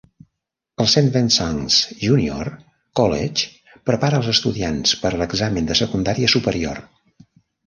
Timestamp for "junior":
2.03-2.47